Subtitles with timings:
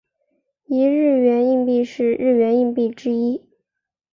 [0.65, 3.45] 一日圆硬币是日圆硬币之一。